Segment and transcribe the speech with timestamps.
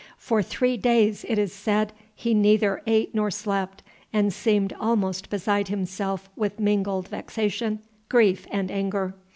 [0.17, 5.67] For three days, it is said, he neither ate nor slept, and seemed almost beside
[5.67, 9.13] himself with mingled vexation, grief, and anger.